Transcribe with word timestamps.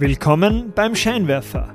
Willkommen 0.00 0.72
beim 0.76 0.94
Scheinwerfer. 0.94 1.74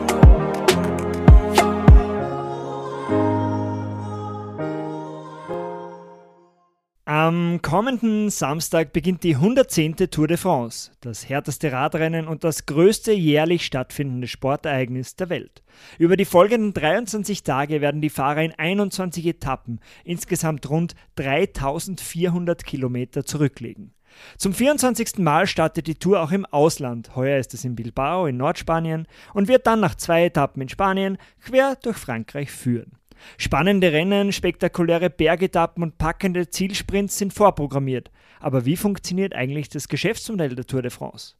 Am 7.31 7.61
kommenden 7.61 8.29
Samstag 8.29 8.91
beginnt 8.91 9.23
die 9.23 9.35
110. 9.35 9.95
Tour 10.11 10.27
de 10.27 10.35
France, 10.35 10.91
das 10.99 11.29
härteste 11.29 11.71
Radrennen 11.71 12.27
und 12.27 12.43
das 12.43 12.65
größte 12.65 13.13
jährlich 13.13 13.65
stattfindende 13.65 14.27
Sportereignis 14.27 15.15
der 15.15 15.29
Welt. 15.29 15.63
Über 15.97 16.17
die 16.17 16.25
folgenden 16.25 16.73
23 16.73 17.43
Tage 17.43 17.79
werden 17.79 18.01
die 18.01 18.09
Fahrer 18.09 18.41
in 18.41 18.51
21 18.51 19.25
Etappen 19.25 19.79
insgesamt 20.03 20.69
rund 20.69 20.93
3400 21.15 22.65
Kilometer 22.65 23.23
zurücklegen. 23.23 23.93
Zum 24.37 24.53
24. 24.53 25.19
Mal 25.19 25.47
startet 25.47 25.87
die 25.87 25.95
Tour 25.95 26.21
auch 26.21 26.33
im 26.33 26.45
Ausland. 26.45 27.15
Heuer 27.15 27.39
ist 27.39 27.53
es 27.53 27.63
in 27.63 27.77
Bilbao 27.77 28.25
in 28.25 28.35
Nordspanien 28.35 29.07
und 29.33 29.47
wird 29.47 29.67
dann 29.67 29.79
nach 29.79 29.95
zwei 29.95 30.25
Etappen 30.25 30.63
in 30.63 30.67
Spanien 30.67 31.17
quer 31.39 31.77
durch 31.81 31.95
Frankreich 31.95 32.51
führen. 32.51 32.97
Spannende 33.37 33.91
Rennen, 33.91 34.31
spektakuläre 34.31 35.09
Bergetappen 35.09 35.83
und 35.83 35.97
packende 35.97 36.49
Zielsprints 36.49 37.17
sind 37.17 37.33
vorprogrammiert. 37.33 38.11
Aber 38.39 38.65
wie 38.65 38.77
funktioniert 38.77 39.35
eigentlich 39.35 39.69
das 39.69 39.87
Geschäftsmodell 39.87 40.55
der 40.55 40.65
Tour 40.65 40.81
de 40.81 40.91
France? 40.91 41.35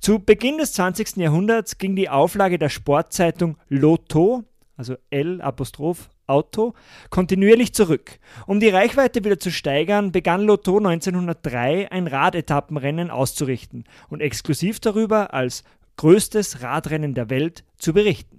Zu 0.00 0.20
Beginn 0.20 0.58
des 0.58 0.72
20. 0.72 1.16
Jahrhunderts 1.16 1.78
ging 1.78 1.96
die 1.96 2.08
Auflage 2.08 2.58
der 2.58 2.68
Sportzeitung 2.68 3.56
Lotto, 3.68 4.44
also 4.76 4.96
L 5.10 5.40
Apostroph 5.40 6.10
Auto, 6.26 6.74
kontinuierlich 7.10 7.72
zurück. 7.72 8.18
Um 8.46 8.60
die 8.60 8.68
Reichweite 8.68 9.24
wieder 9.24 9.38
zu 9.38 9.50
steigern, 9.50 10.12
begann 10.12 10.42
Lotto 10.42 10.76
1903 10.76 11.90
ein 11.90 12.06
Radetappenrennen 12.06 13.10
auszurichten 13.10 13.84
und 14.08 14.20
exklusiv 14.20 14.78
darüber 14.78 15.32
als 15.32 15.64
größtes 15.96 16.62
Radrennen 16.62 17.14
der 17.14 17.30
Welt 17.30 17.64
zu 17.78 17.92
berichten. 17.92 18.37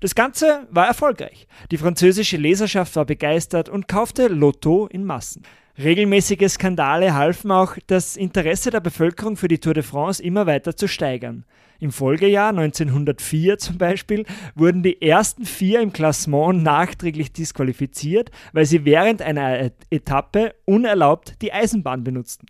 Das 0.00 0.14
Ganze 0.14 0.66
war 0.70 0.86
erfolgreich. 0.86 1.46
Die 1.70 1.78
französische 1.78 2.36
Leserschaft 2.36 2.96
war 2.96 3.04
begeistert 3.04 3.68
und 3.68 3.88
kaufte 3.88 4.28
Lotto 4.28 4.86
in 4.86 5.04
Massen. 5.04 5.42
Regelmäßige 5.78 6.48
Skandale 6.48 7.14
halfen 7.14 7.50
auch, 7.50 7.76
das 7.86 8.16
Interesse 8.16 8.70
der 8.70 8.80
Bevölkerung 8.80 9.36
für 9.36 9.48
die 9.48 9.58
Tour 9.58 9.74
de 9.74 9.82
France 9.82 10.22
immer 10.22 10.46
weiter 10.46 10.74
zu 10.74 10.88
steigern. 10.88 11.44
Im 11.78 11.92
Folgejahr 11.92 12.48
1904 12.48 13.58
zum 13.58 13.76
Beispiel 13.76 14.24
wurden 14.54 14.82
die 14.82 15.02
ersten 15.02 15.44
vier 15.44 15.80
im 15.80 15.92
Klassement 15.92 16.62
nachträglich 16.62 17.32
disqualifiziert, 17.32 18.30
weil 18.54 18.64
sie 18.64 18.86
während 18.86 19.20
einer 19.20 19.70
Etappe 19.90 20.54
unerlaubt 20.64 21.34
die 21.42 21.52
Eisenbahn 21.52 22.02
benutzten. 22.02 22.46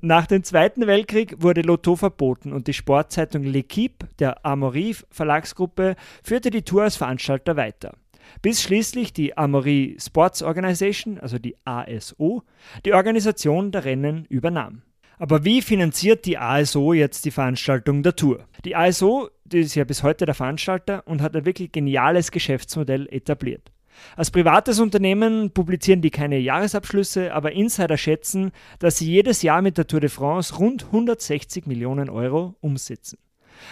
Nach 0.00 0.26
dem 0.26 0.44
Zweiten 0.44 0.86
Weltkrieg 0.86 1.36
wurde 1.42 1.62
Lotto 1.62 1.96
verboten 1.96 2.52
und 2.52 2.66
die 2.66 2.72
Sportzeitung 2.72 3.44
L'Equipe 3.44 4.06
der 4.18 4.44
Amaury 4.44 4.96
Verlagsgruppe 5.10 5.96
führte 6.22 6.50
die 6.50 6.62
Tour 6.62 6.84
als 6.84 6.96
Veranstalter 6.96 7.56
weiter. 7.56 7.94
Bis 8.42 8.62
schließlich 8.62 9.12
die 9.12 9.36
Amaury 9.36 9.96
Sports 10.00 10.42
Organization, 10.42 11.18
also 11.18 11.38
die 11.38 11.56
ASO, 11.64 12.42
die 12.84 12.92
Organisation 12.92 13.72
der 13.72 13.84
Rennen 13.84 14.26
übernahm. 14.28 14.82
Aber 15.18 15.44
wie 15.44 15.62
finanziert 15.62 16.26
die 16.26 16.38
ASO 16.38 16.92
jetzt 16.92 17.24
die 17.24 17.32
Veranstaltung 17.32 18.02
der 18.02 18.14
Tour? 18.14 18.46
Die 18.64 18.76
ASO 18.76 19.30
die 19.52 19.60
ist 19.60 19.74
ja 19.74 19.84
bis 19.84 20.02
heute 20.02 20.26
der 20.26 20.34
Veranstalter 20.34 21.02
und 21.06 21.22
hat 21.22 21.34
ein 21.34 21.46
wirklich 21.46 21.72
geniales 21.72 22.30
Geschäftsmodell 22.30 23.08
etabliert. 23.10 23.72
Als 24.16 24.30
privates 24.30 24.80
Unternehmen 24.80 25.50
publizieren 25.50 26.02
die 26.02 26.10
keine 26.10 26.38
Jahresabschlüsse, 26.38 27.32
aber 27.32 27.52
Insider 27.52 27.96
schätzen, 27.96 28.52
dass 28.78 28.98
sie 28.98 29.06
jedes 29.10 29.42
Jahr 29.42 29.62
mit 29.62 29.78
der 29.78 29.86
Tour 29.86 30.00
de 30.00 30.08
France 30.08 30.56
rund 30.56 30.86
160 30.86 31.66
Millionen 31.66 32.10
Euro 32.10 32.54
umsetzen. 32.60 33.18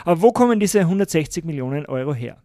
Aber 0.05 0.23
wo 0.23 0.33
kommen 0.33 0.61
diese 0.61 0.81
160 0.81 1.45
Millionen 1.45 1.87
Euro 1.87 2.15
her? 2.15 2.43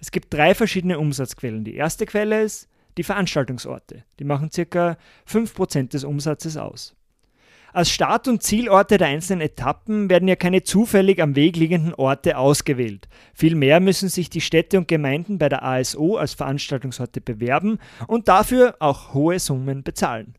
Es 0.00 0.10
gibt 0.10 0.32
drei 0.32 0.54
verschiedene 0.54 0.98
Umsatzquellen. 0.98 1.64
Die 1.64 1.74
erste 1.74 2.06
Quelle 2.06 2.42
ist 2.42 2.68
die 2.96 3.02
Veranstaltungsorte. 3.02 4.04
Die 4.18 4.24
machen 4.24 4.50
ca. 4.50 4.96
5% 5.28 5.90
des 5.90 6.04
Umsatzes 6.04 6.56
aus. 6.56 6.96
Als 7.72 7.90
Start- 7.90 8.26
und 8.26 8.42
Zielorte 8.42 8.98
der 8.98 9.08
einzelnen 9.08 9.42
Etappen 9.42 10.10
werden 10.10 10.26
ja 10.26 10.34
keine 10.34 10.64
zufällig 10.64 11.22
am 11.22 11.36
Weg 11.36 11.56
liegenden 11.56 11.94
Orte 11.94 12.36
ausgewählt. 12.36 13.08
Vielmehr 13.32 13.78
müssen 13.78 14.08
sich 14.08 14.28
die 14.28 14.40
Städte 14.40 14.76
und 14.76 14.88
Gemeinden 14.88 15.38
bei 15.38 15.48
der 15.48 15.62
ASO 15.62 16.16
als 16.16 16.34
Veranstaltungsorte 16.34 17.20
bewerben 17.20 17.78
und 18.08 18.26
dafür 18.26 18.74
auch 18.80 19.14
hohe 19.14 19.38
Summen 19.38 19.84
bezahlen. 19.84 20.34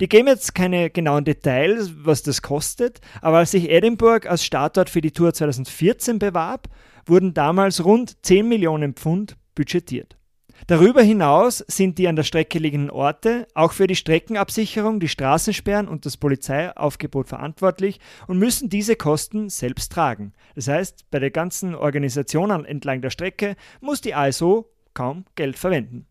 Die 0.00 0.08
geben 0.08 0.28
jetzt 0.28 0.54
keine 0.54 0.90
genauen 0.90 1.24
Details, 1.24 1.92
was 1.96 2.22
das 2.22 2.42
kostet, 2.42 3.00
aber 3.22 3.38
als 3.38 3.52
sich 3.52 3.70
Edinburgh 3.70 4.28
als 4.28 4.44
Startort 4.44 4.90
für 4.90 5.00
die 5.00 5.10
Tour 5.10 5.32
2014 5.32 6.18
bewarb, 6.18 6.68
wurden 7.06 7.34
damals 7.34 7.84
rund 7.84 8.24
10 8.24 8.48
Millionen 8.48 8.94
Pfund 8.94 9.36
budgetiert. 9.54 10.16
Darüber 10.66 11.02
hinaus 11.02 11.58
sind 11.68 11.98
die 11.98 12.08
an 12.08 12.16
der 12.16 12.22
Strecke 12.22 12.58
liegenden 12.58 12.90
Orte 12.90 13.46
auch 13.54 13.72
für 13.72 13.86
die 13.86 13.96
Streckenabsicherung, 13.96 15.00
die 15.00 15.08
Straßensperren 15.08 15.88
und 15.88 16.06
das 16.06 16.16
Polizeiaufgebot 16.16 17.28
verantwortlich 17.28 18.00
und 18.26 18.38
müssen 18.38 18.68
diese 18.68 18.96
Kosten 18.96 19.50
selbst 19.50 19.92
tragen. 19.92 20.32
Das 20.54 20.68
heißt, 20.68 21.10
bei 21.10 21.18
der 21.18 21.30
ganzen 21.30 21.74
Organisation 21.74 22.50
entlang 22.64 23.02
der 23.02 23.10
Strecke 23.10 23.56
muss 23.80 24.00
die 24.00 24.14
ASO 24.14 24.70
kaum 24.94 25.24
Geld 25.34 25.58
verwenden. 25.58 26.06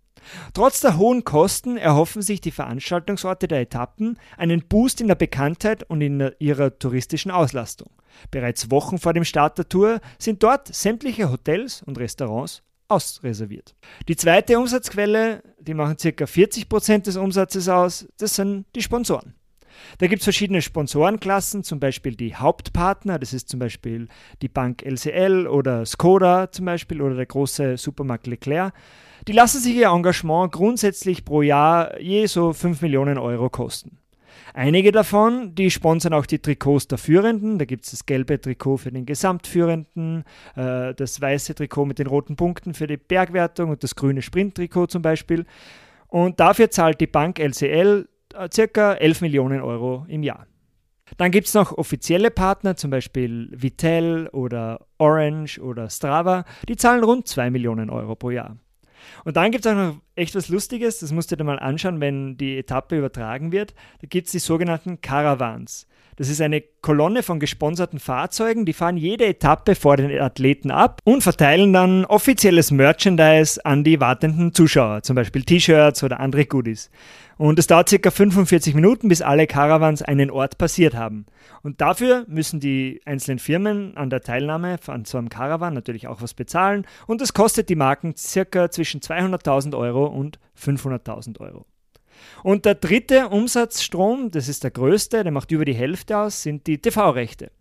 Trotz 0.53 0.79
der 0.79 0.97
hohen 0.97 1.23
Kosten 1.23 1.77
erhoffen 1.77 2.21
sich 2.21 2.39
die 2.39 2.51
Veranstaltungsorte 2.51 3.47
der 3.47 3.61
Etappen 3.61 4.17
einen 4.37 4.65
Boost 4.67 5.01
in 5.01 5.07
der 5.07 5.15
Bekanntheit 5.15 5.83
und 5.83 6.01
in 6.01 6.31
ihrer 6.39 6.77
touristischen 6.77 7.31
Auslastung. 7.31 7.89
Bereits 8.31 8.71
Wochen 8.71 8.99
vor 8.99 9.13
dem 9.13 9.25
Start 9.25 9.57
der 9.57 9.67
Tour 9.67 9.99
sind 10.19 10.43
dort 10.43 10.73
sämtliche 10.73 11.31
Hotels 11.31 11.81
und 11.81 11.97
Restaurants 11.97 12.61
ausreserviert. 12.93 13.75
Die 14.07 14.15
zweite 14.15 14.57
Umsatzquelle, 14.57 15.43
die 15.59 15.73
machen 15.73 15.97
ca. 15.97 16.09
40% 16.09 17.03
des 17.03 17.17
Umsatzes 17.17 17.69
aus, 17.69 18.07
das 18.17 18.35
sind 18.35 18.65
die 18.75 18.81
Sponsoren. 18.81 19.35
Da 19.97 20.07
gibt 20.07 20.21
es 20.21 20.25
verschiedene 20.25 20.61
Sponsorenklassen, 20.61 21.63
zum 21.63 21.79
Beispiel 21.79 22.15
die 22.15 22.35
Hauptpartner, 22.35 23.19
das 23.19 23.33
ist 23.33 23.49
zum 23.49 23.59
Beispiel 23.59 24.07
die 24.41 24.47
Bank 24.47 24.83
LCL 24.83 25.47
oder 25.47 25.85
Skoda 25.85 26.51
zum 26.51 26.65
Beispiel 26.65 27.01
oder 27.01 27.15
der 27.15 27.25
große 27.25 27.77
Supermarkt 27.77 28.27
Leclerc. 28.27 28.73
Die 29.27 29.33
lassen 29.33 29.61
sich 29.61 29.75
ihr 29.75 29.87
Engagement 29.87 30.51
grundsätzlich 30.51 31.25
pro 31.25 31.41
Jahr 31.41 31.99
je 31.99 32.25
so 32.27 32.53
5 32.53 32.81
Millionen 32.81 33.17
Euro 33.17 33.49
kosten. 33.49 33.97
Einige 34.53 34.91
davon, 34.91 35.55
die 35.55 35.71
sponsern 35.71 36.13
auch 36.13 36.27
die 36.27 36.37
Trikots 36.37 36.87
der 36.87 36.99
Führenden. 36.99 37.57
Da 37.57 37.65
gibt 37.65 37.85
es 37.85 37.91
das 37.91 38.05
gelbe 38.05 38.39
Trikot 38.39 38.77
für 38.77 38.91
den 38.91 39.07
Gesamtführenden, 39.07 40.23
äh, 40.55 40.93
das 40.93 41.19
weiße 41.19 41.55
Trikot 41.55 41.85
mit 41.85 41.97
den 41.97 42.05
roten 42.05 42.35
Punkten 42.35 42.75
für 42.75 42.85
die 42.85 42.97
Bergwertung 42.97 43.71
und 43.71 43.83
das 43.83 43.95
grüne 43.95 44.21
Sprinttrikot 44.21 44.87
zum 44.87 45.01
Beispiel. 45.01 45.45
Und 46.07 46.39
dafür 46.39 46.69
zahlt 46.69 47.01
die 47.01 47.07
Bank 47.07 47.39
LCL 47.39 48.07
circa 48.51 48.93
11 48.93 49.21
Millionen 49.21 49.61
Euro 49.61 50.05
im 50.07 50.21
Jahr. 50.21 50.45
Dann 51.17 51.31
gibt 51.31 51.47
es 51.47 51.53
noch 51.53 51.75
offizielle 51.77 52.31
Partner, 52.31 52.75
zum 52.75 52.91
Beispiel 52.91 53.49
Vitel 53.51 54.29
oder 54.31 54.85
Orange 54.97 55.59
oder 55.59 55.89
Strava, 55.89 56.45
die 56.67 56.75
zahlen 56.75 57.03
rund 57.03 57.27
2 57.27 57.49
Millionen 57.49 57.89
Euro 57.89 58.15
pro 58.15 58.29
Jahr. 58.29 58.57
Und 59.23 59.37
dann 59.37 59.51
gibt 59.51 59.65
es 59.65 59.71
auch 59.71 59.75
noch 59.75 59.97
echt 60.15 60.35
was 60.35 60.49
Lustiges, 60.49 60.99
das 60.99 61.11
musst 61.11 61.31
du 61.31 61.35
dir 61.35 61.43
mal 61.43 61.59
anschauen, 61.59 61.99
wenn 61.99 62.37
die 62.37 62.57
Etappe 62.57 62.97
übertragen 62.97 63.51
wird. 63.51 63.73
Da 64.01 64.07
gibt 64.07 64.27
es 64.27 64.31
die 64.31 64.39
sogenannten 64.39 65.01
Caravans. 65.01 65.87
Das 66.15 66.29
ist 66.29 66.41
eine 66.41 66.61
Kolonne 66.81 67.23
von 67.23 67.39
gesponserten 67.39 67.99
Fahrzeugen, 67.99 68.65
die 68.65 68.73
fahren 68.73 68.97
jede 68.97 69.25
Etappe 69.25 69.75
vor 69.75 69.97
den 69.97 70.19
Athleten 70.19 70.71
ab 70.71 70.99
und 71.03 71.23
verteilen 71.23 71.73
dann 71.73 72.05
offizielles 72.05 72.71
Merchandise 72.71 73.63
an 73.65 73.83
die 73.83 73.99
wartenden 73.99 74.53
Zuschauer, 74.53 75.03
zum 75.03 75.15
Beispiel 75.15 75.43
T-Shirts 75.43 76.03
oder 76.03 76.19
andere 76.19 76.45
Goodies. 76.45 76.91
Und 77.37 77.57
es 77.57 77.67
dauert 77.67 77.89
ca. 77.89 78.11
45 78.11 78.75
Minuten, 78.75 79.07
bis 79.07 79.21
alle 79.21 79.47
Caravans 79.47 80.03
einen 80.03 80.29
Ort 80.29 80.57
passiert 80.57 80.93
haben. 80.93 81.25
Und 81.63 81.81
dafür 81.81 82.25
müssen 82.27 82.59
die 82.59 83.01
einzelnen 83.05 83.39
Firmen 83.39 83.97
an 83.97 84.09
der 84.09 84.21
Teilnahme 84.21 84.77
an 84.87 85.05
so 85.05 85.17
einem 85.17 85.29
Caravan 85.29 85.73
natürlich 85.73 86.07
auch 86.07 86.21
was 86.21 86.33
bezahlen 86.33 86.85
und 87.07 87.21
das 87.21 87.33
kostet 87.33 87.69
die 87.69 87.75
Marken 87.75 88.13
ca. 88.13 88.69
zwischen 88.69 89.01
200.000 89.01 89.77
Euro 89.77 90.05
und 90.05 90.39
500.000 90.59 91.39
Euro. 91.39 91.65
Und 92.43 92.65
der 92.65 92.75
dritte 92.75 93.29
Umsatzstrom, 93.29 94.31
das 94.31 94.47
ist 94.47 94.63
der 94.63 94.71
größte, 94.71 95.23
der 95.23 95.31
macht 95.31 95.51
über 95.51 95.65
die 95.65 95.73
Hälfte 95.73 96.17
aus, 96.17 96.43
sind 96.43 96.67
die 96.67 96.79
TV-Rechte. 96.79 97.51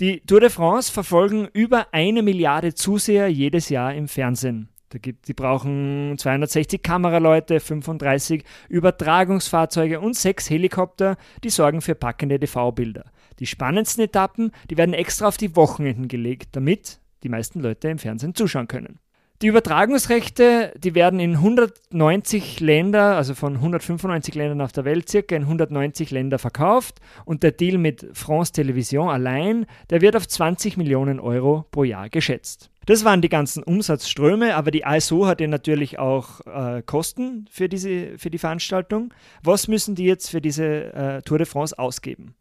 Die 0.00 0.20
Tour 0.20 0.40
de 0.40 0.50
France 0.50 0.92
verfolgen 0.92 1.48
über 1.52 1.86
eine 1.92 2.22
Milliarde 2.22 2.74
Zuseher 2.74 3.28
jedes 3.28 3.68
Jahr 3.68 3.94
im 3.94 4.08
Fernsehen. 4.08 4.68
die 4.92 5.34
brauchen 5.34 6.16
260 6.18 6.82
Kameraleute, 6.82 7.60
35 7.60 8.44
Übertragungsfahrzeuge 8.68 10.00
und 10.00 10.16
sechs 10.16 10.50
Helikopter, 10.50 11.16
die 11.42 11.50
sorgen 11.50 11.80
für 11.80 11.94
packende 11.94 12.38
TV-Bilder. 12.38 13.04
Die 13.38 13.46
spannendsten 13.46 14.04
Etappen, 14.04 14.52
die 14.70 14.76
werden 14.76 14.94
extra 14.94 15.28
auf 15.28 15.36
die 15.36 15.54
Wochenenden 15.56 16.08
gelegt, 16.08 16.50
damit 16.52 17.00
die 17.22 17.28
meisten 17.28 17.60
Leute 17.60 17.88
im 17.88 17.98
Fernsehen 17.98 18.34
zuschauen 18.34 18.68
können. 18.68 18.98
Die 19.42 19.48
Übertragungsrechte, 19.48 20.72
die 20.78 20.94
werden 20.94 21.18
in 21.18 21.32
190 21.34 22.60
Länder, 22.60 23.16
also 23.16 23.34
von 23.34 23.56
195 23.56 24.34
Ländern 24.36 24.60
auf 24.60 24.70
der 24.70 24.84
Welt, 24.84 25.08
circa 25.08 25.34
in 25.34 25.42
190 25.42 26.12
Länder 26.12 26.38
verkauft 26.38 27.00
und 27.24 27.42
der 27.42 27.50
Deal 27.50 27.76
mit 27.76 28.06
France 28.12 28.52
Television 28.52 29.08
allein, 29.08 29.66
der 29.90 30.00
wird 30.02 30.14
auf 30.14 30.28
20 30.28 30.76
Millionen 30.76 31.18
Euro 31.18 31.66
pro 31.72 31.82
Jahr 31.82 32.08
geschätzt. 32.10 32.70
Das 32.86 33.04
waren 33.04 33.22
die 33.22 33.28
ganzen 33.28 33.64
Umsatzströme, 33.64 34.54
aber 34.54 34.70
die 34.70 34.86
ASO 34.86 35.26
hat 35.26 35.40
ja 35.40 35.48
natürlich 35.48 35.98
auch 35.98 36.40
äh, 36.46 36.82
Kosten 36.82 37.46
für, 37.50 37.68
diese, 37.68 38.16
für 38.18 38.30
die 38.30 38.38
Veranstaltung. 38.38 39.12
Was 39.42 39.66
müssen 39.68 39.96
die 39.96 40.04
jetzt 40.04 40.30
für 40.30 40.40
diese 40.40 40.92
äh, 40.92 41.22
Tour 41.22 41.38
de 41.38 41.46
France 41.46 41.76
ausgeben? 41.76 42.34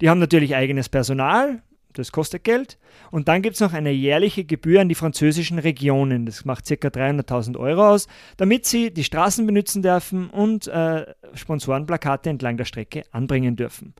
Die 0.00 0.08
haben 0.08 0.20
natürlich 0.20 0.54
eigenes 0.54 0.88
Personal, 0.88 1.60
das 1.94 2.12
kostet 2.12 2.44
Geld. 2.44 2.78
Und 3.10 3.28
dann 3.28 3.42
gibt 3.42 3.54
es 3.54 3.60
noch 3.60 3.72
eine 3.72 3.90
jährliche 3.90 4.44
Gebühr 4.44 4.80
an 4.80 4.88
die 4.88 4.94
französischen 4.94 5.58
Regionen. 5.58 6.26
Das 6.26 6.44
macht 6.44 6.66
ca. 6.66 6.88
300.000 6.88 7.58
Euro 7.58 7.88
aus, 7.88 8.06
damit 8.36 8.66
sie 8.66 8.92
die 8.92 9.04
Straßen 9.04 9.46
benutzen 9.46 9.82
dürfen 9.82 10.30
und 10.30 10.68
äh, 10.68 11.06
Sponsorenplakate 11.34 12.30
entlang 12.30 12.56
der 12.56 12.64
Strecke 12.64 13.02
anbringen 13.12 13.56
dürfen. 13.56 13.94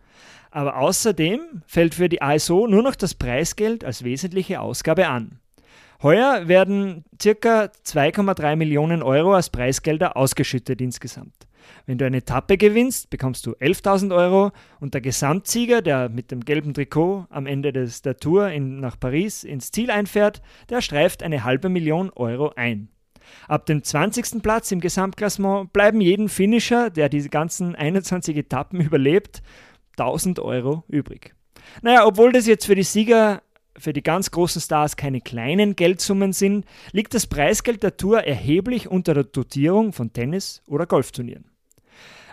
Aber 0.50 0.78
außerdem 0.78 1.62
fällt 1.66 1.94
für 1.94 2.08
die 2.08 2.22
ASO 2.22 2.66
nur 2.66 2.82
noch 2.82 2.96
das 2.96 3.14
Preisgeld 3.14 3.84
als 3.84 4.02
wesentliche 4.04 4.60
Ausgabe 4.60 5.08
an. 5.08 5.38
Heuer 6.02 6.48
werden 6.48 7.04
ca. 7.18 7.64
2,3 7.64 8.56
Millionen 8.56 9.02
Euro 9.02 9.34
als 9.34 9.50
Preisgelder 9.50 10.16
ausgeschüttet 10.16 10.80
insgesamt. 10.80 11.46
Wenn 11.86 11.98
du 11.98 12.06
eine 12.06 12.18
Etappe 12.18 12.56
gewinnst, 12.56 13.10
bekommst 13.10 13.46
du 13.46 13.52
11.000 13.52 14.14
Euro 14.14 14.52
und 14.80 14.94
der 14.94 15.00
Gesamtsieger, 15.00 15.82
der 15.82 16.08
mit 16.08 16.30
dem 16.30 16.44
gelben 16.44 16.74
Trikot 16.74 17.26
am 17.30 17.46
Ende 17.46 17.72
des, 17.72 18.02
der 18.02 18.16
Tour 18.16 18.48
in, 18.50 18.80
nach 18.80 18.98
Paris 18.98 19.44
ins 19.44 19.70
Ziel 19.70 19.90
einfährt, 19.90 20.42
der 20.68 20.80
streift 20.80 21.22
eine 21.22 21.44
halbe 21.44 21.68
Million 21.68 22.10
Euro 22.10 22.52
ein. 22.56 22.88
Ab 23.48 23.66
dem 23.66 23.82
20. 23.82 24.42
Platz 24.42 24.72
im 24.72 24.80
Gesamtklassement 24.80 25.72
bleiben 25.72 26.00
jedem 26.00 26.28
Finisher, 26.28 26.90
der 26.90 27.08
diese 27.08 27.28
ganzen 27.28 27.74
21 27.76 28.36
Etappen 28.36 28.80
überlebt, 28.80 29.42
1000 29.98 30.40
Euro 30.40 30.84
übrig. 30.88 31.34
Naja, 31.82 32.06
obwohl 32.06 32.32
das 32.32 32.46
jetzt 32.46 32.66
für 32.66 32.74
die 32.74 32.82
Sieger 32.82 33.42
für 33.76 33.92
die 33.92 34.02
ganz 34.02 34.30
großen 34.30 34.60
Stars 34.60 34.96
keine 34.96 35.20
kleinen 35.20 35.76
Geldsummen 35.76 36.32
sind, 36.32 36.66
liegt 36.92 37.14
das 37.14 37.26
Preisgeld 37.26 37.82
der 37.82 37.96
Tour 37.96 38.22
erheblich 38.22 38.88
unter 38.88 39.14
der 39.14 39.24
Dotierung 39.24 39.92
von 39.92 40.12
Tennis- 40.12 40.62
oder 40.66 40.86
Golfturnieren. 40.86 41.49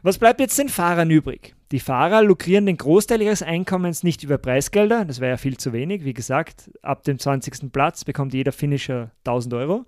Was 0.04 0.20
bleibt 0.20 0.40
jetzt 0.40 0.60
den 0.60 0.70
Fahrern 0.70 1.10
übrig? 1.10 1.56
Die 1.72 1.80
Fahrer 1.80 2.22
lukrieren 2.22 2.66
den 2.66 2.78
Großteil 2.78 3.22
ihres 3.22 3.42
Einkommens 3.42 4.04
nicht 4.04 4.24
über 4.24 4.38
Preisgelder, 4.38 5.06
das 5.06 5.20
wäre 5.20 5.32
ja 5.32 5.38
viel 5.38 5.58
zu 5.58 5.74
wenig. 5.74 6.06
Wie 6.06 6.14
gesagt, 6.14 6.70
ab 6.82 7.04
dem 7.04 7.18
20. 7.18 7.72
Platz 7.72 8.06
bekommt 8.06 8.34
jeder 8.34 8.52
Finisher 8.52 9.12
1000 9.26 9.56
Euro. 9.56 9.86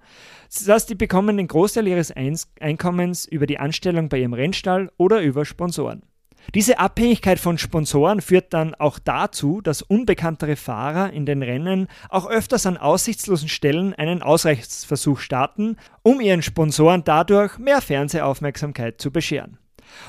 Das 0.51 0.67
heißt, 0.67 0.89
die 0.89 0.95
bekommen 0.95 1.37
den 1.37 1.47
Großteil 1.47 1.87
ihres 1.87 2.11
Einkommens 2.11 3.25
über 3.25 3.45
die 3.45 3.59
Anstellung 3.59 4.09
bei 4.09 4.19
ihrem 4.19 4.33
Rennstall 4.33 4.91
oder 4.97 5.21
über 5.21 5.45
Sponsoren. 5.45 6.03
Diese 6.55 6.79
Abhängigkeit 6.79 7.39
von 7.39 7.57
Sponsoren 7.57 8.21
führt 8.21 8.53
dann 8.53 8.73
auch 8.73 8.97
dazu, 8.97 9.61
dass 9.61 9.83
unbekanntere 9.83 10.55
Fahrer 10.55 11.13
in 11.13 11.25
den 11.25 11.43
Rennen 11.43 11.87
auch 12.09 12.27
öfters 12.27 12.65
an 12.65 12.77
aussichtslosen 12.77 13.49
Stellen 13.49 13.93
einen 13.93 14.23
Ausreichsversuch 14.23 15.19
starten, 15.19 15.77
um 16.01 16.19
ihren 16.19 16.41
Sponsoren 16.41 17.03
dadurch 17.03 17.59
mehr 17.59 17.81
Fernsehaufmerksamkeit 17.81 18.99
zu 18.99 19.11
bescheren. 19.11 19.59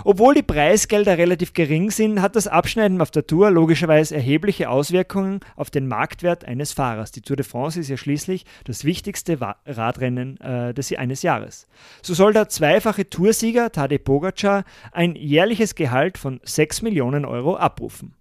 Obwohl 0.04 0.34
die 0.34 0.42
Preisgelder 0.42 1.18
relativ 1.18 1.52
gering 1.52 1.90
sind, 1.90 2.22
hat 2.22 2.36
das 2.36 2.46
Abschneiden 2.46 3.00
auf 3.00 3.10
der 3.10 3.26
Tour 3.26 3.50
logischerweise 3.50 4.14
erhebliche 4.14 4.70
Auswirkungen 4.70 5.40
auf 5.56 5.70
den 5.70 5.88
Marktwert 5.88 6.44
eines 6.44 6.72
Fahrers. 6.72 7.12
Die 7.12 7.22
Tour 7.22 7.36
de 7.36 7.44
France 7.44 7.80
ist 7.80 7.88
ja 7.88 7.96
schließlich 7.96 8.44
das 8.64 8.84
wichtigste 8.84 9.38
Radrennen 9.66 10.40
äh, 10.40 10.74
des, 10.74 10.92
eines 10.92 11.22
Jahres. 11.22 11.66
So 12.02 12.14
soll 12.14 12.32
der 12.32 12.48
zweifache 12.48 13.08
Toursieger 13.08 13.72
Tadej 13.72 13.98
Pogacar 13.98 14.64
ein 14.92 15.14
jährliches 15.16 15.74
Gehalt 15.74 16.18
von 16.18 16.40
6 16.42 16.82
Millionen 16.82 17.24
Euro 17.24 17.56
abrufen. 17.56 18.14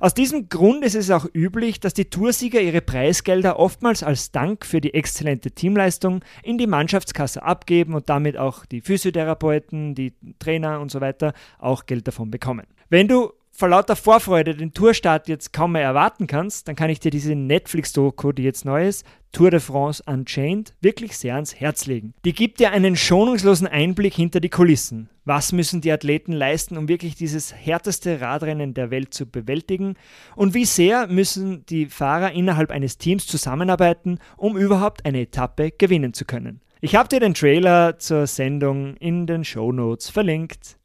Aus 0.00 0.14
diesem 0.14 0.48
Grund 0.48 0.84
ist 0.84 0.94
es 0.94 1.10
auch 1.10 1.26
üblich, 1.32 1.80
dass 1.80 1.94
die 1.94 2.06
Toursieger 2.06 2.60
ihre 2.60 2.80
Preisgelder 2.80 3.58
oftmals 3.58 4.02
als 4.02 4.30
Dank 4.30 4.64
für 4.64 4.80
die 4.80 4.94
exzellente 4.94 5.50
Teamleistung 5.50 6.24
in 6.42 6.58
die 6.58 6.66
Mannschaftskasse 6.66 7.42
abgeben 7.42 7.94
und 7.94 8.08
damit 8.08 8.36
auch 8.36 8.66
die 8.66 8.80
Physiotherapeuten, 8.80 9.94
die 9.94 10.12
Trainer 10.38 10.80
und 10.80 10.90
so 10.90 11.00
weiter 11.00 11.32
auch 11.58 11.86
Geld 11.86 12.06
davon 12.06 12.30
bekommen. 12.30 12.66
Wenn 12.88 13.08
du 13.08 13.32
vor 13.52 13.68
lauter 13.68 13.96
Vorfreude 13.96 14.54
den 14.54 14.72
Tourstart 14.72 15.28
jetzt 15.28 15.52
kaum 15.52 15.72
mehr 15.72 15.82
erwarten 15.82 16.26
kannst, 16.26 16.66
dann 16.66 16.76
kann 16.76 16.90
ich 16.90 17.00
dir 17.00 17.10
diese 17.10 17.34
Netflix-Doku, 17.34 18.32
die 18.32 18.42
jetzt 18.42 18.64
neu 18.64 18.86
ist, 18.86 19.04
Tour 19.32 19.50
de 19.50 19.60
France 19.60 20.02
Unchained, 20.06 20.74
wirklich 20.80 21.16
sehr 21.16 21.34
ans 21.34 21.54
Herz 21.54 21.86
legen. 21.86 22.14
Die 22.24 22.32
gibt 22.32 22.58
dir 22.58 22.72
einen 22.72 22.96
schonungslosen 22.96 23.66
Einblick 23.66 24.14
hinter 24.14 24.40
die 24.40 24.48
Kulissen. 24.48 25.08
Was 25.24 25.52
müssen 25.52 25.80
die 25.80 25.92
Athleten 25.92 26.32
leisten, 26.32 26.76
um 26.76 26.88
wirklich 26.88 27.14
dieses 27.14 27.54
härteste 27.54 28.20
Radrennen 28.20 28.74
der 28.74 28.90
Welt 28.90 29.14
zu 29.14 29.26
bewältigen? 29.26 29.94
Und 30.34 30.54
wie 30.54 30.64
sehr 30.64 31.06
müssen 31.06 31.64
die 31.66 31.86
Fahrer 31.86 32.32
innerhalb 32.32 32.70
eines 32.70 32.98
Teams 32.98 33.26
zusammenarbeiten, 33.26 34.18
um 34.36 34.56
überhaupt 34.56 35.04
eine 35.04 35.20
Etappe 35.20 35.70
gewinnen 35.70 36.14
zu 36.14 36.24
können? 36.24 36.60
Ich 36.80 36.96
habe 36.96 37.08
dir 37.08 37.20
den 37.20 37.34
Trailer 37.34 37.98
zur 37.98 38.26
Sendung 38.26 38.96
in 38.96 39.26
den 39.26 39.44
Show 39.44 39.70
Notes 39.70 40.08
verlinkt. 40.08 40.78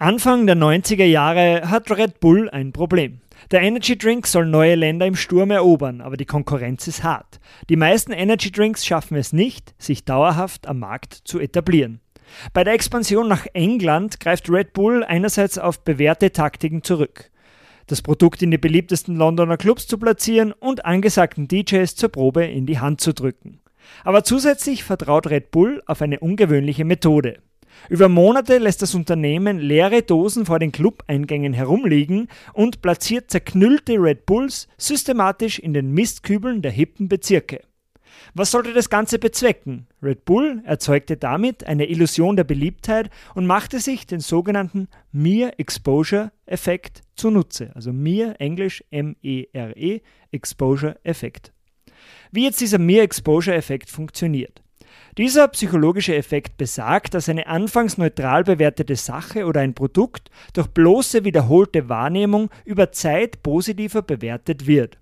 Anfang 0.00 0.46
der 0.46 0.54
90er 0.54 1.06
Jahre 1.06 1.70
hat 1.70 1.90
Red 1.90 2.20
Bull 2.20 2.48
ein 2.50 2.72
Problem. 2.72 3.20
Der 3.50 3.62
Energy 3.62 3.98
Drink 3.98 4.28
soll 4.28 4.46
neue 4.46 4.76
Länder 4.76 5.06
im 5.06 5.16
Sturm 5.16 5.50
erobern, 5.50 6.02
aber 6.02 6.16
die 6.16 6.24
Konkurrenz 6.24 6.86
ist 6.86 7.02
hart. 7.02 7.40
Die 7.68 7.74
meisten 7.74 8.12
Energy 8.12 8.52
Drinks 8.52 8.86
schaffen 8.86 9.16
es 9.16 9.32
nicht, 9.32 9.74
sich 9.76 10.04
dauerhaft 10.04 10.68
am 10.68 10.78
Markt 10.78 11.14
zu 11.14 11.40
etablieren. 11.40 11.98
Bei 12.52 12.62
der 12.62 12.74
Expansion 12.74 13.26
nach 13.26 13.46
England 13.54 14.20
greift 14.20 14.48
Red 14.48 14.72
Bull 14.72 15.02
einerseits 15.02 15.58
auf 15.58 15.82
bewährte 15.82 16.30
Taktiken 16.30 16.84
zurück. 16.84 17.32
Das 17.88 18.00
Produkt 18.00 18.40
in 18.40 18.52
die 18.52 18.58
beliebtesten 18.58 19.16
Londoner 19.16 19.56
Clubs 19.56 19.88
zu 19.88 19.98
platzieren 19.98 20.52
und 20.52 20.84
angesagten 20.84 21.48
DJs 21.48 21.96
zur 21.96 22.10
Probe 22.10 22.44
in 22.44 22.66
die 22.66 22.78
Hand 22.78 23.00
zu 23.00 23.12
drücken. 23.12 23.58
Aber 24.04 24.22
zusätzlich 24.22 24.84
vertraut 24.84 25.28
Red 25.28 25.50
Bull 25.50 25.82
auf 25.86 26.02
eine 26.02 26.20
ungewöhnliche 26.20 26.84
Methode. 26.84 27.40
Über 27.88 28.08
Monate 28.08 28.58
lässt 28.58 28.82
das 28.82 28.94
Unternehmen 28.94 29.58
leere 29.58 30.02
Dosen 30.02 30.46
vor 30.46 30.58
den 30.58 30.72
Club-Eingängen 30.72 31.52
herumliegen 31.52 32.28
und 32.52 32.82
platziert 32.82 33.30
zerknüllte 33.30 33.94
Red 33.94 34.26
Bulls 34.26 34.68
systematisch 34.76 35.58
in 35.58 35.72
den 35.72 35.92
Mistkübeln 35.92 36.62
der 36.62 36.72
hippen 36.72 37.08
Bezirke. 37.08 37.60
Was 38.34 38.50
sollte 38.50 38.72
das 38.72 38.90
Ganze 38.90 39.18
bezwecken? 39.18 39.86
Red 40.02 40.24
Bull 40.24 40.62
erzeugte 40.64 41.16
damit 41.16 41.64
eine 41.64 41.86
Illusion 41.86 42.36
der 42.36 42.44
Beliebtheit 42.44 43.10
und 43.34 43.46
machte 43.46 43.80
sich 43.80 44.06
den 44.06 44.20
sogenannten 44.20 44.88
Mere 45.12 45.58
Exposure 45.58 46.32
Effekt 46.46 47.02
zunutze. 47.16 47.70
Also 47.74 47.92
Mere, 47.92 48.38
Englisch 48.38 48.84
M-E-R-E, 48.90 49.96
-E, 49.96 50.02
Exposure 50.30 50.96
Effekt. 51.04 51.52
Wie 52.30 52.44
jetzt 52.44 52.60
dieser 52.60 52.78
Mere 52.78 53.02
Exposure 53.02 53.56
Effekt 53.56 53.90
funktioniert. 53.90 54.62
Dieser 55.18 55.48
psychologische 55.48 56.14
Effekt 56.14 56.58
besagt, 56.58 57.12
dass 57.12 57.28
eine 57.28 57.48
anfangs 57.48 57.98
neutral 57.98 58.44
bewertete 58.44 58.94
Sache 58.94 59.46
oder 59.46 59.62
ein 59.62 59.74
Produkt 59.74 60.30
durch 60.52 60.68
bloße 60.68 61.24
wiederholte 61.24 61.88
Wahrnehmung 61.88 62.50
über 62.64 62.92
Zeit 62.92 63.42
positiver 63.42 64.02
bewertet 64.02 64.68
wird. 64.68 64.96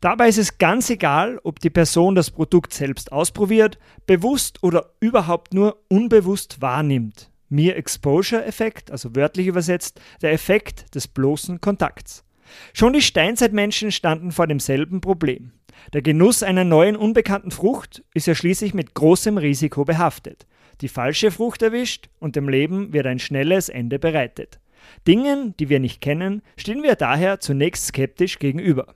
Dabei 0.00 0.28
ist 0.28 0.38
es 0.38 0.56
ganz 0.56 0.88
egal, 0.88 1.38
ob 1.42 1.60
die 1.60 1.68
Person 1.68 2.14
das 2.14 2.30
Produkt 2.30 2.72
selbst 2.72 3.12
ausprobiert, 3.12 3.78
bewusst 4.06 4.62
oder 4.62 4.94
überhaupt 5.00 5.52
nur 5.52 5.76
unbewusst 5.90 6.62
wahrnimmt. 6.62 7.30
Mere 7.50 7.74
Exposure-Effekt, 7.74 8.90
also 8.90 9.14
wörtlich 9.14 9.48
übersetzt, 9.48 10.00
der 10.22 10.32
Effekt 10.32 10.94
des 10.94 11.08
bloßen 11.08 11.60
Kontakts. 11.60 12.24
Schon 12.72 12.92
die 12.92 13.02
Steinzeitmenschen 13.02 13.92
standen 13.92 14.32
vor 14.32 14.46
demselben 14.46 15.00
Problem. 15.00 15.52
Der 15.92 16.02
Genuss 16.02 16.42
einer 16.42 16.64
neuen 16.64 16.96
unbekannten 16.96 17.50
Frucht 17.50 18.02
ist 18.14 18.26
ja 18.26 18.34
schließlich 18.34 18.74
mit 18.74 18.94
großem 18.94 19.38
Risiko 19.38 19.84
behaftet. 19.84 20.46
Die 20.80 20.88
falsche 20.88 21.30
Frucht 21.30 21.62
erwischt 21.62 22.08
und 22.18 22.36
dem 22.36 22.48
Leben 22.48 22.92
wird 22.92 23.06
ein 23.06 23.18
schnelles 23.18 23.68
Ende 23.68 23.98
bereitet. 23.98 24.60
Dingen, 25.06 25.54
die 25.58 25.68
wir 25.68 25.80
nicht 25.80 26.00
kennen, 26.00 26.42
stehen 26.56 26.82
wir 26.82 26.94
daher 26.94 27.40
zunächst 27.40 27.86
skeptisch 27.86 28.38
gegenüber. 28.38 28.94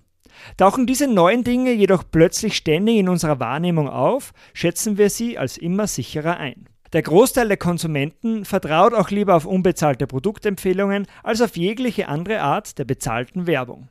Tauchen 0.56 0.86
diese 0.86 1.06
neuen 1.06 1.44
Dinge 1.44 1.72
jedoch 1.72 2.04
plötzlich 2.10 2.56
ständig 2.56 2.96
in 2.96 3.08
unserer 3.08 3.40
Wahrnehmung 3.40 3.88
auf, 3.88 4.32
schätzen 4.54 4.98
wir 4.98 5.10
sie 5.10 5.38
als 5.38 5.56
immer 5.58 5.86
sicherer 5.86 6.36
ein. 6.38 6.68
Der 6.92 7.02
Großteil 7.02 7.48
der 7.48 7.56
Konsumenten 7.56 8.44
vertraut 8.44 8.92
auch 8.92 9.08
lieber 9.08 9.34
auf 9.34 9.46
unbezahlte 9.46 10.06
Produktempfehlungen 10.06 11.06
als 11.22 11.40
auf 11.40 11.56
jegliche 11.56 12.08
andere 12.08 12.42
Art 12.42 12.78
der 12.78 12.84
bezahlten 12.84 13.46
Werbung. 13.46 13.88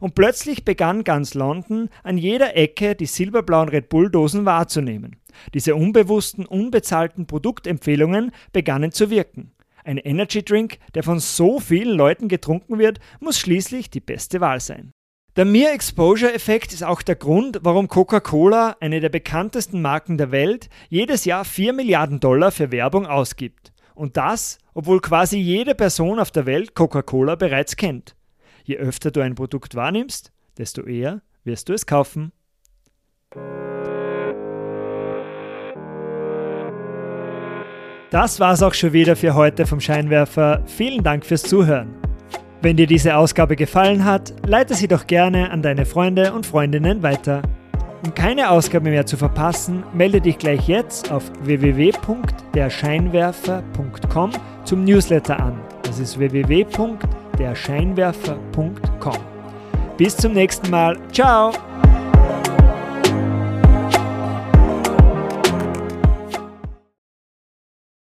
Und 0.00 0.14
plötzlich 0.14 0.64
begann 0.64 1.02
ganz 1.02 1.34
London 1.34 1.90
an 2.04 2.16
jeder 2.16 2.56
Ecke 2.56 2.94
die 2.94 3.06
silberblauen 3.06 3.68
Red 3.68 3.88
Bull-Dosen 3.88 4.44
wahrzunehmen. 4.44 5.16
Diese 5.52 5.74
unbewussten, 5.74 6.46
unbezahlten 6.46 7.26
Produktempfehlungen 7.26 8.30
begannen 8.52 8.92
zu 8.92 9.10
wirken. 9.10 9.50
Ein 9.82 9.98
Energy 9.98 10.44
Drink, 10.44 10.78
der 10.94 11.02
von 11.02 11.18
so 11.18 11.58
vielen 11.58 11.96
Leuten 11.96 12.28
getrunken 12.28 12.78
wird, 12.78 13.00
muss 13.18 13.38
schließlich 13.38 13.90
die 13.90 14.00
beste 14.00 14.40
Wahl 14.40 14.60
sein. 14.60 14.92
Der 15.36 15.44
Mere 15.44 15.72
Exposure 15.72 16.32
Effekt 16.32 16.72
ist 16.72 16.84
auch 16.84 17.02
der 17.02 17.16
Grund, 17.16 17.58
warum 17.62 17.88
Coca-Cola, 17.88 18.76
eine 18.78 19.00
der 19.00 19.08
bekanntesten 19.08 19.82
Marken 19.82 20.16
der 20.16 20.30
Welt, 20.30 20.68
jedes 20.90 21.24
Jahr 21.24 21.44
4 21.44 21.72
Milliarden 21.72 22.20
Dollar 22.20 22.52
für 22.52 22.70
Werbung 22.70 23.04
ausgibt. 23.06 23.72
Und 23.96 24.16
das, 24.16 24.58
obwohl 24.74 25.00
quasi 25.00 25.38
jede 25.38 25.74
Person 25.74 26.20
auf 26.20 26.30
der 26.30 26.46
Welt 26.46 26.76
Coca-Cola 26.76 27.34
bereits 27.34 27.74
kennt. 27.74 28.14
Je 28.62 28.76
öfter 28.76 29.10
du 29.10 29.22
ein 29.22 29.34
Produkt 29.34 29.74
wahrnimmst, 29.74 30.30
desto 30.56 30.82
eher 30.82 31.20
wirst 31.42 31.68
du 31.68 31.72
es 31.72 31.84
kaufen. 31.84 32.30
Das 38.10 38.38
war's 38.38 38.62
auch 38.62 38.74
schon 38.74 38.92
wieder 38.92 39.16
für 39.16 39.34
heute 39.34 39.66
vom 39.66 39.80
Scheinwerfer. 39.80 40.62
Vielen 40.66 41.02
Dank 41.02 41.26
fürs 41.26 41.42
Zuhören. 41.42 42.03
Wenn 42.64 42.76
dir 42.78 42.86
diese 42.86 43.16
Ausgabe 43.16 43.56
gefallen 43.56 44.06
hat, 44.06 44.32
leite 44.46 44.72
sie 44.72 44.88
doch 44.88 45.06
gerne 45.06 45.50
an 45.50 45.60
deine 45.60 45.84
Freunde 45.84 46.32
und 46.32 46.46
Freundinnen 46.46 47.02
weiter. 47.02 47.42
Um 48.02 48.14
keine 48.14 48.48
Ausgabe 48.48 48.88
mehr 48.88 49.04
zu 49.04 49.18
verpassen, 49.18 49.82
melde 49.92 50.22
dich 50.22 50.38
gleich 50.38 50.66
jetzt 50.66 51.12
auf 51.12 51.30
www.derscheinwerfer.com 51.42 54.30
zum 54.64 54.82
Newsletter 54.82 55.38
an. 55.38 55.60
Das 55.82 55.98
ist 55.98 56.18
www.derscheinwerfer.com. 56.18 59.18
Bis 59.98 60.16
zum 60.16 60.32
nächsten 60.32 60.70
Mal. 60.70 60.96
Ciao! 61.12 61.52